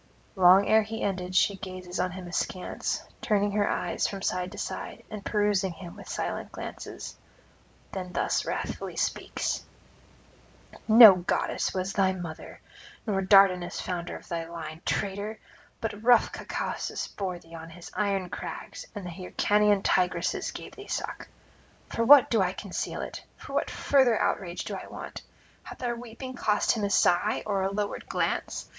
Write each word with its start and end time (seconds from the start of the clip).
.'Long 0.35 0.67
ere 0.67 0.81
he 0.81 1.03
ended 1.03 1.35
she 1.35 1.55
gazes 1.57 1.99
on 1.99 2.09
him 2.09 2.27
askance, 2.27 3.03
turning 3.21 3.51
her 3.51 3.69
eyes 3.69 4.07
from 4.07 4.23
side 4.23 4.51
to 4.51 4.57
side 4.57 5.03
and 5.11 5.23
perusing 5.23 5.73
him 5.73 5.95
with 5.95 6.09
silent 6.09 6.51
glances; 6.51 7.15
then 7.91 8.11
thus 8.11 8.43
wrathfully 8.43 8.95
speaks: 8.95 9.63
'No 10.87 11.13
goddess 11.17 11.71
was 11.75 11.93
thy 11.93 12.13
mother, 12.13 12.59
nor 13.05 13.21
Dardanus 13.21 13.79
founder 13.79 14.15
of 14.15 14.27
thy 14.27 14.45
line, 14.49 14.81
traitor! 14.87 15.37
but 15.79 16.01
rough 16.01 16.31
Caucasus 16.31 17.07
bore 17.07 17.37
thee 17.37 17.53
on 17.53 17.69
his 17.69 17.91
iron 17.93 18.27
crags, 18.27 18.87
and 18.95 19.05
Hyrcanian 19.07 19.83
tigresses 19.83 20.49
gave 20.49 20.75
thee 20.75 20.87
suck. 20.87 21.27
For 21.89 22.03
why 22.03 22.21
do 22.21 22.41
I 22.41 22.53
conceal 22.53 23.01
it? 23.01 23.23
For 23.37 23.53
what 23.53 23.69
further 23.69 24.19
outrage 24.19 24.63
do 24.63 24.73
I 24.73 24.87
wait? 24.87 25.21
[369 25.69 25.75
400]Hath 25.75 25.87
our 25.87 25.95
weeping 25.95 26.33
cost 26.33 26.71
him 26.71 26.83
a 26.85 26.89
sigh, 26.89 27.43
or 27.45 27.61
a 27.61 27.69
lowered 27.71 28.07
glance? 28.09 28.67